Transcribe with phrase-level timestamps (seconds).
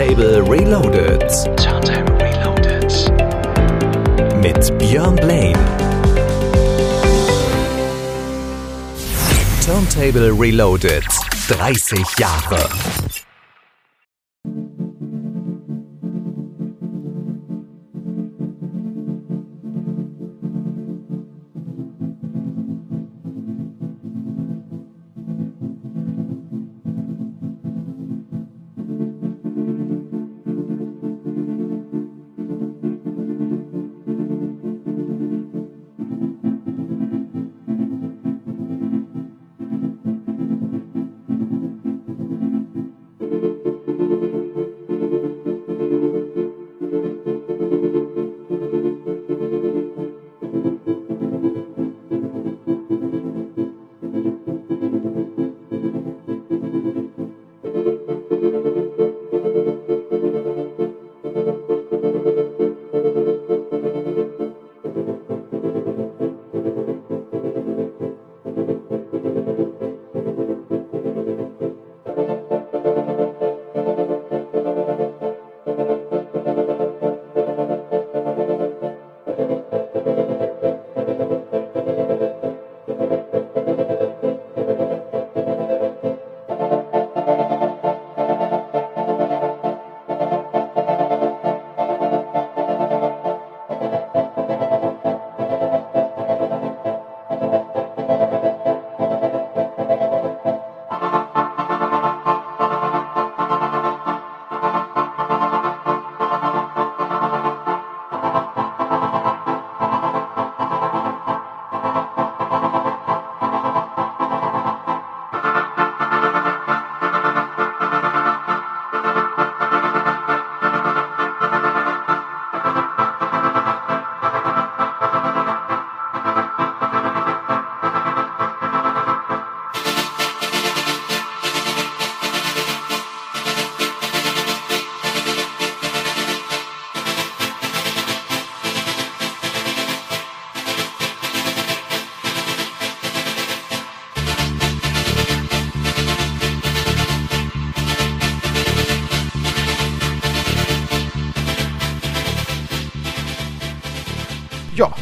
[0.00, 1.20] Turntable Reloaded.
[1.58, 2.90] Turntable Reloaded.
[4.40, 5.58] Mit Björn Blaine.
[9.60, 11.04] Turntable Reloaded.
[11.04, 13.09] 30 Jahre.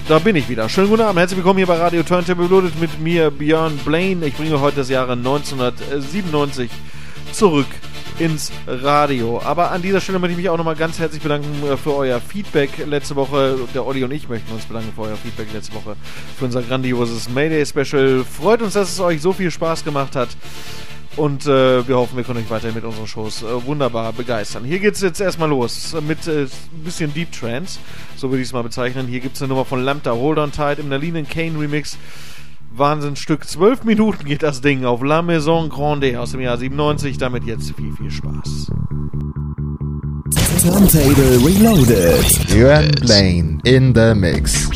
[0.09, 0.71] Da bin ich wieder.
[0.71, 4.25] Schönen guten Abend, herzlich willkommen hier bei Radio Turntable Reloaded mit mir, Björn Blaine.
[4.25, 6.71] Ich bringe heute das Jahre 1997
[7.33, 7.67] zurück
[8.19, 9.43] ins Radio.
[9.45, 12.21] Aber an dieser Stelle möchte ich mich auch nochmal ganz herzlich bedanken äh, für euer
[12.21, 13.59] Feedback letzte Woche.
[13.75, 15.95] Der Olli und ich möchten uns bedanken für euer Feedback letzte Woche
[16.39, 18.25] für unser grandioses Mayday Special.
[18.25, 20.31] Freut uns, dass es euch so viel Spaß gemacht hat.
[21.17, 24.65] Und äh, wir hoffen, wir können euch weiterhin mit unseren Shows äh, wunderbar begeistern.
[24.65, 27.81] Hier geht es jetzt erstmal los mit äh, ein bisschen Deep Trance,
[28.19, 29.07] so würde ich es mal bezeichnen.
[29.07, 31.99] Hier gibt es eine Nummer von Lambda, Hold On Tight im Nalinen Kane Remix.
[32.73, 33.45] Wahnsinnsstück.
[33.45, 37.19] Zwölf Minuten geht das Ding auf La Maison Grande aus dem Jahr 97.
[37.19, 38.71] Damit jetzt viel, viel Spaß.
[40.63, 42.47] Turntable Reloaded.
[42.49, 44.69] Björn Blaine in the mix.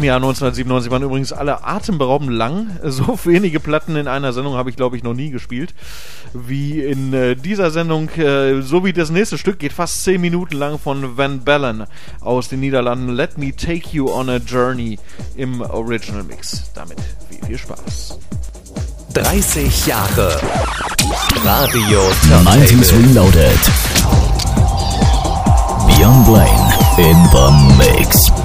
[0.00, 2.78] Im Jahr 1997 waren übrigens alle atemberaubend lang.
[2.90, 5.74] So wenige Platten in einer Sendung habe ich, glaube ich, noch nie gespielt.
[6.32, 10.56] Wie in äh, dieser Sendung, äh, so wie das nächste Stück, geht fast 10 Minuten
[10.56, 11.84] lang von Van Bellen
[12.20, 13.10] aus den Niederlanden.
[13.10, 14.98] Let Me Take You on a Journey
[15.36, 16.70] im Original Mix.
[16.74, 18.18] Damit viel, viel Spaß.
[19.14, 20.40] 30 Jahre
[21.44, 23.08] Radio 90s Turntable.
[23.08, 23.60] Reloaded.
[25.86, 28.39] Beyond Blaine in the mix.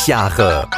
[0.00, 0.68] 30 Jahre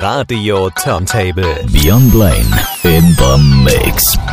[0.00, 1.66] Radio Turntable.
[1.72, 2.52] Beyond Blaine
[2.84, 4.31] in the mix.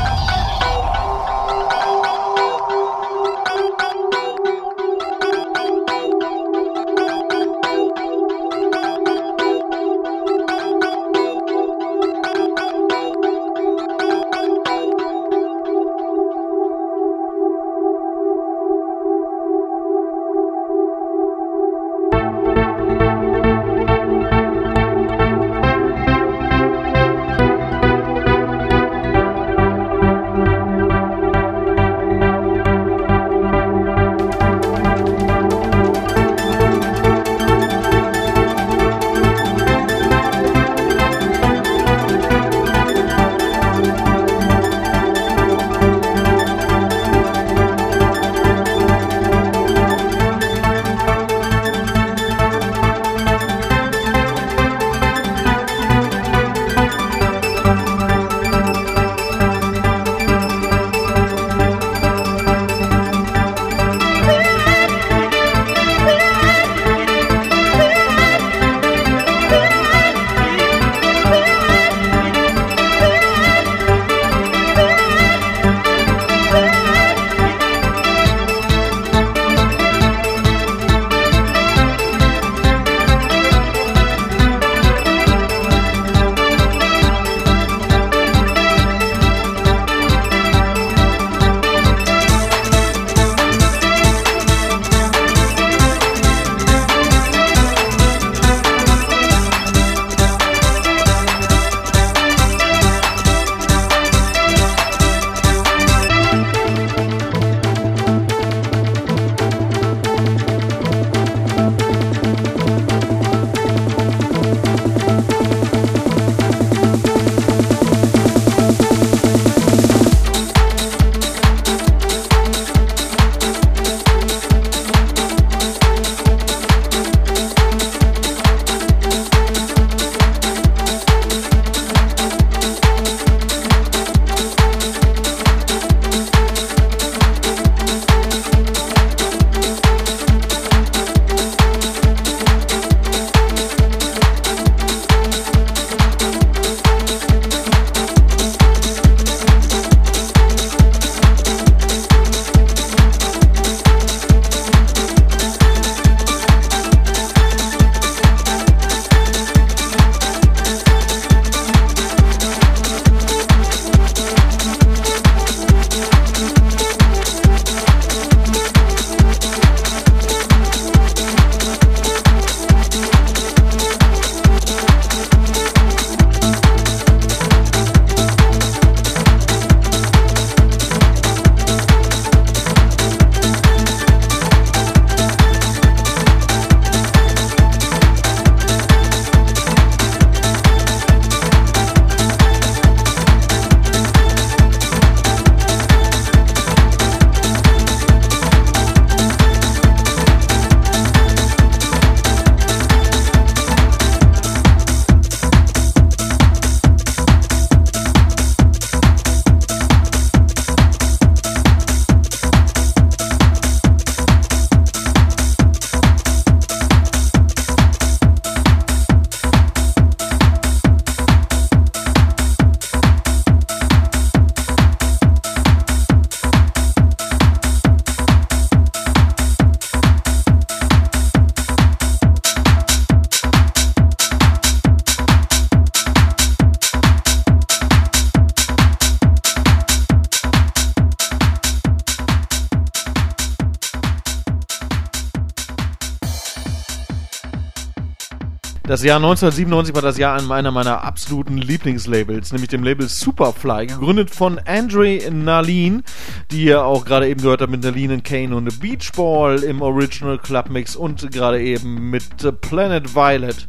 [248.99, 253.87] Das Jahr 1997 war das Jahr an einer meiner absoluten Lieblingslabels, nämlich dem Label Superfly,
[253.87, 256.03] gegründet von Andre Nalin,
[256.51, 260.37] die ihr auch gerade eben gehört habt mit Nalin Kane und Beach Ball im Original
[260.37, 262.25] Club Mix und gerade eben mit
[262.59, 263.68] Planet Violet,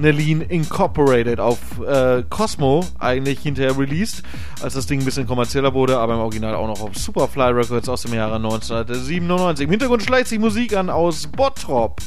[0.00, 4.22] Nalin Incorporated auf äh, Cosmo eigentlich hinterher released,
[4.62, 7.88] als das Ding ein bisschen kommerzieller wurde, aber im Original auch noch auf Superfly Records
[7.88, 9.64] aus dem Jahre 1997.
[9.64, 12.00] Im Hintergrund schleicht sich Musik an aus Bottrop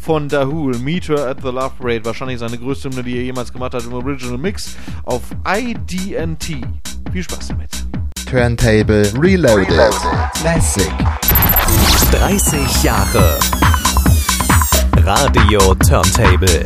[0.00, 3.52] von Dahul, Meet Her at the Love Parade, wahrscheinlich seine größte Hymne, die er jemals
[3.52, 6.44] gemacht hat im Original Mix auf IDNT.
[7.12, 7.70] Viel Spaß damit.
[8.28, 9.92] Turntable Reloaded.
[10.34, 10.90] Classic.
[12.10, 13.38] 30 Jahre
[15.04, 16.64] Radio Turntable.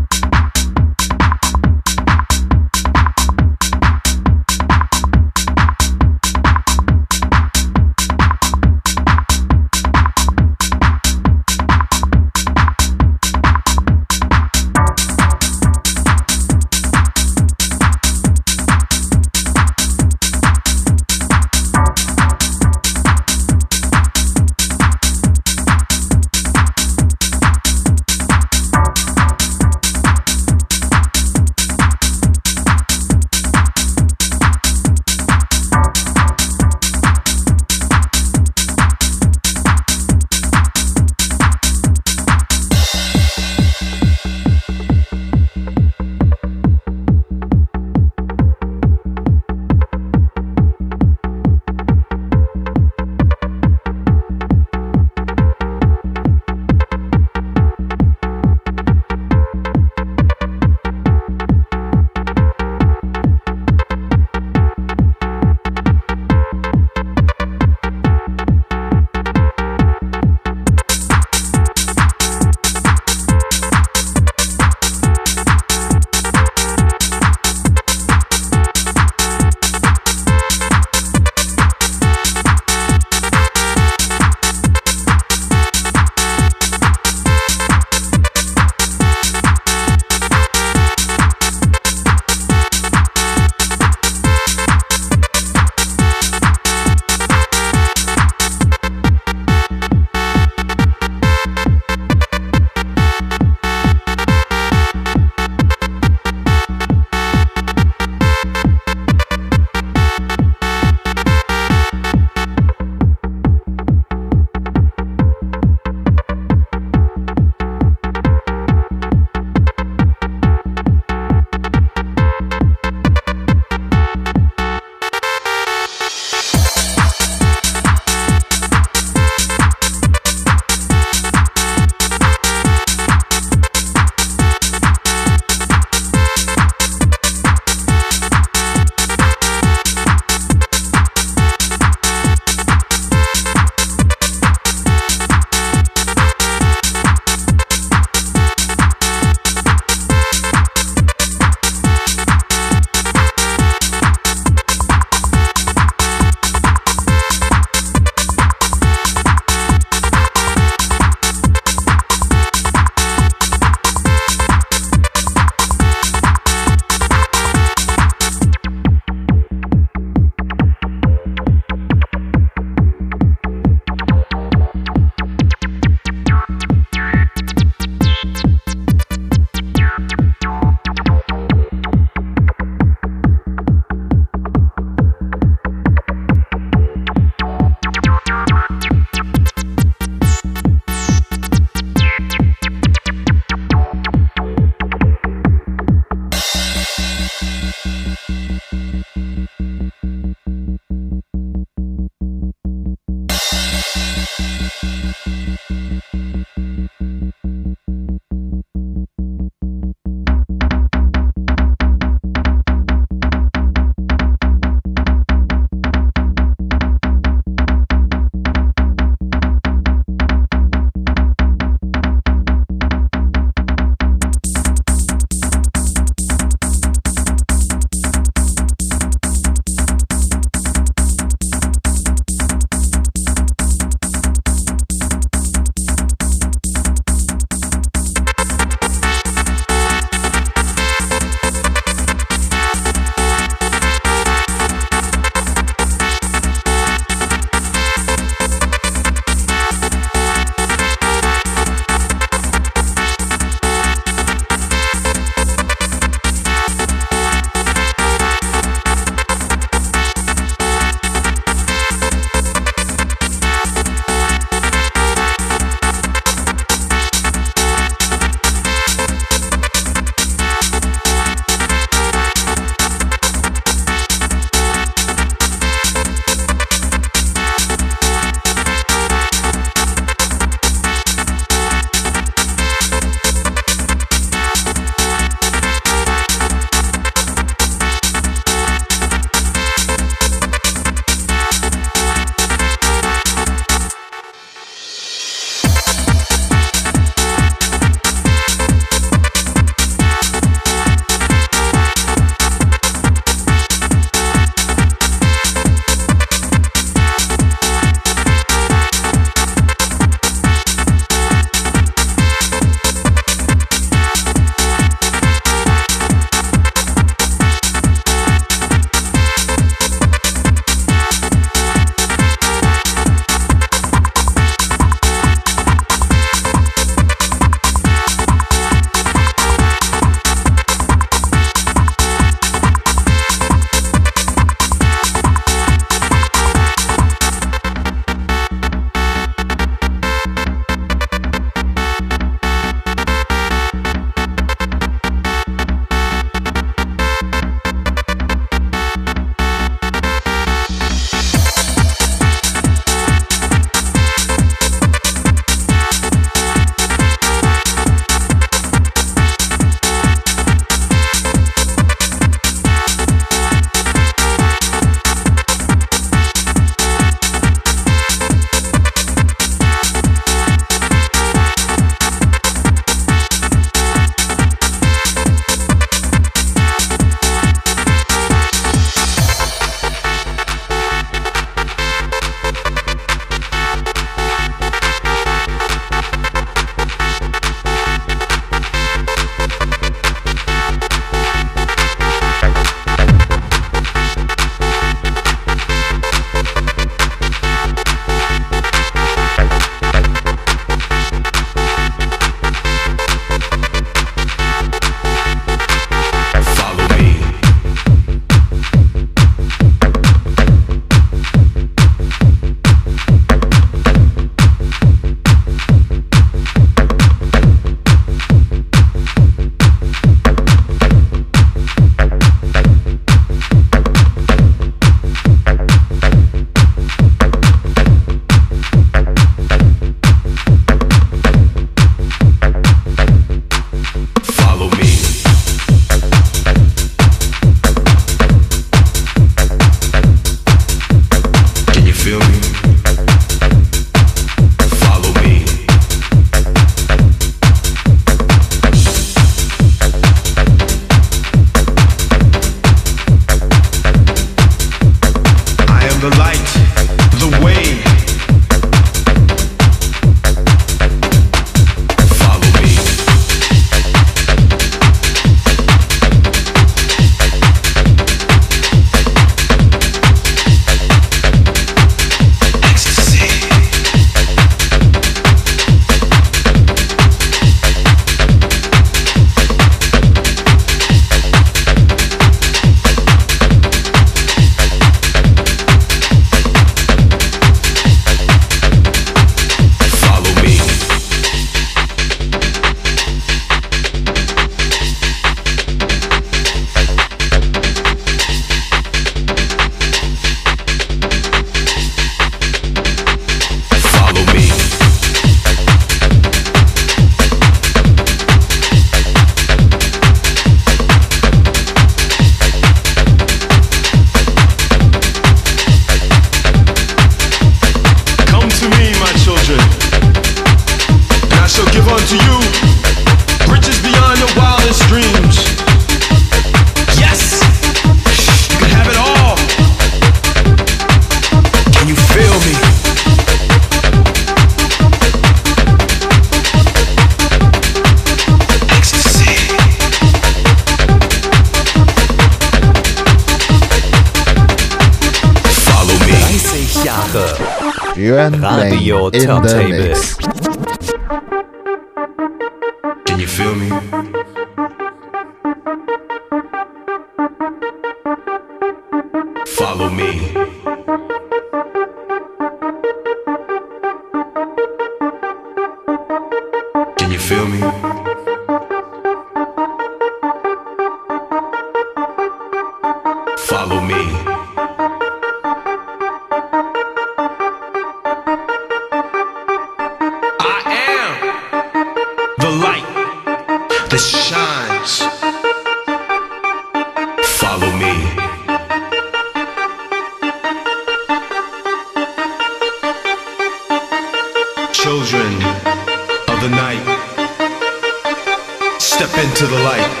[599.41, 600.00] Into the light.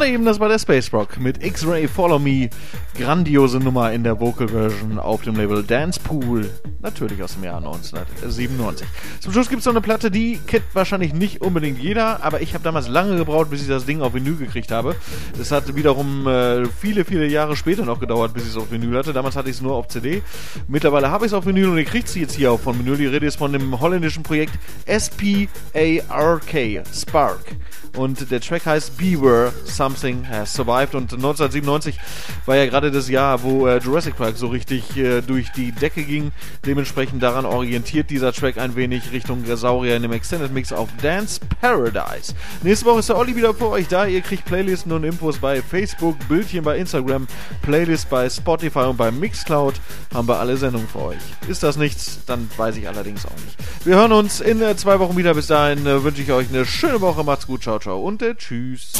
[0.00, 2.48] Gerade eben, das war der Space Rock mit X-Ray Follow Me.
[2.96, 6.48] Grandiose Nummer in der Vocal Version auf dem Label Dance Pool.
[6.80, 8.86] Natürlich aus dem Jahr 1997.
[9.20, 12.54] Zum Schluss gibt es noch eine Platte, die kennt wahrscheinlich nicht unbedingt jeder, aber ich
[12.54, 14.96] habe damals lange gebraucht, bis ich das Ding auf Vinyl gekriegt habe.
[15.38, 18.96] Es hat wiederum äh, viele, viele Jahre später noch gedauert, bis ich es auf Vinyl
[18.96, 19.12] hatte.
[19.12, 20.22] Damals hatte ich es nur auf CD.
[20.68, 22.96] Mittlerweile habe ich es auf Vinyl und ihr kriegt sie jetzt hier auch von Vinyl.
[22.96, 24.54] Die Rede ist von dem holländischen Projekt
[24.86, 27.56] S-P-A-R-K, Spark.
[27.96, 30.94] Und der Track heißt Beware, Something Has Survived.
[30.94, 31.98] Und 1997
[32.46, 36.04] war ja gerade das Jahr, wo äh, Jurassic Park so richtig äh, durch die Decke
[36.04, 36.32] ging.
[36.64, 41.40] Dementsprechend daran orientiert dieser Track ein wenig Richtung Saurier in dem Extended Mix auf Dance
[41.60, 42.34] Paradise.
[42.62, 44.06] Nächste Woche ist der Olli wieder für euch da.
[44.06, 47.26] Ihr kriegt Playlisten und Infos bei Facebook, Bildchen bei Instagram,
[47.62, 49.74] Playlist bei Spotify und bei Mixcloud.
[50.14, 51.18] Haben wir alle Sendungen für euch.
[51.48, 53.56] Ist das nichts, dann weiß ich allerdings auch nicht.
[53.84, 55.34] Wir hören uns in äh, zwei Wochen wieder.
[55.34, 57.24] Bis dahin äh, wünsche ich euch eine schöne Woche.
[57.24, 57.62] Macht's gut.
[57.62, 58.92] Ciao, ciao und äh, tschüss.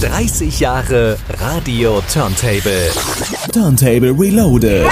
[0.00, 2.90] 30 Jahre Radio Turntable.
[3.52, 4.90] Turntable Reloaded.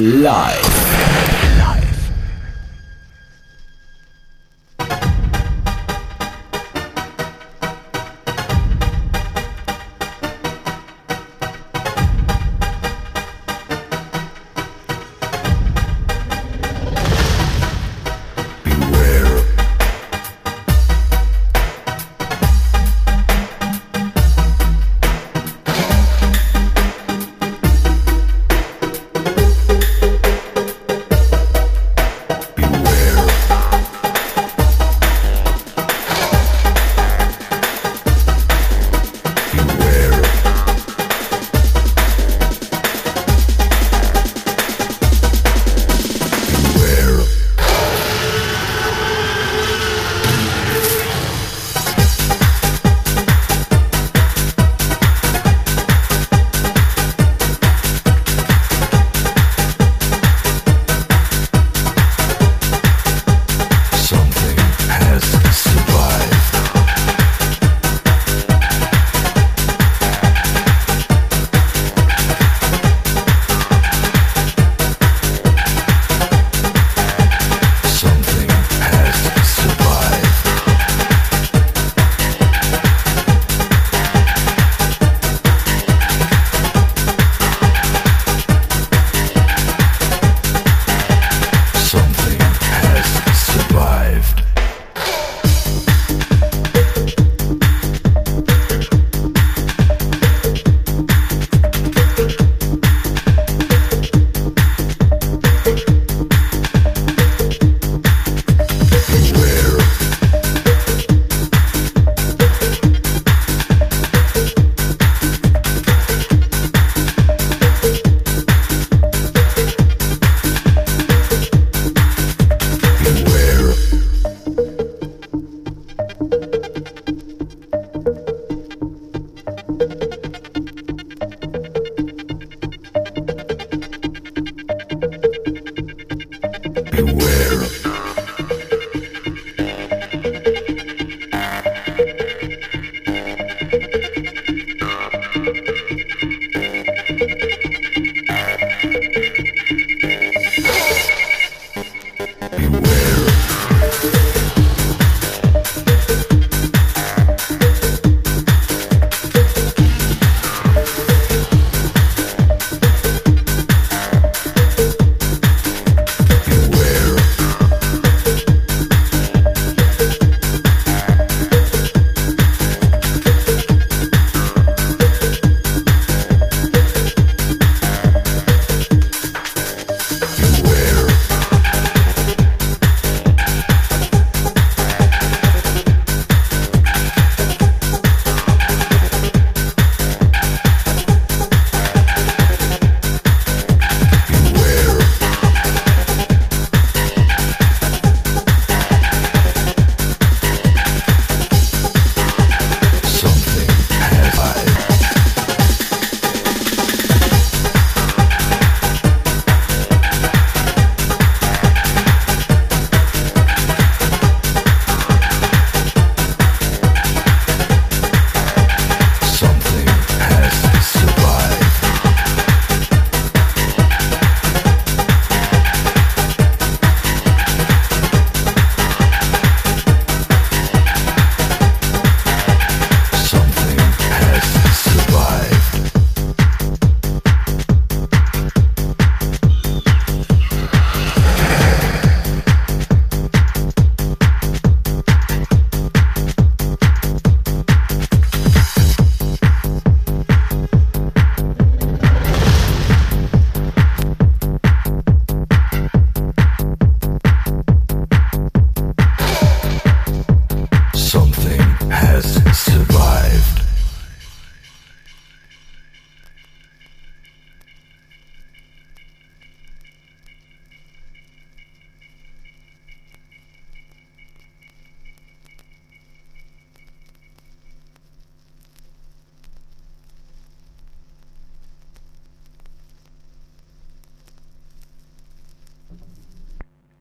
[0.00, 0.93] Live.